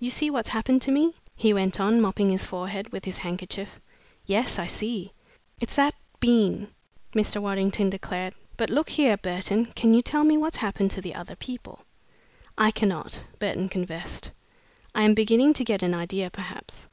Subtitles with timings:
[0.00, 3.78] You see what's happened to me?" he went on, mopping his forehead with his handkerchief.
[4.24, 5.12] "Yes, I see!
[5.60, 6.68] "It's that d d bean!"
[7.12, 7.42] Mr.
[7.42, 8.32] Waddington declared.
[8.56, 11.80] "But look here, Burton, can you tell me what's happened to the other people?"
[12.56, 14.30] "I cannot," Burton confessed.
[14.94, 16.88] "I am beginning to get an idea, perhaps."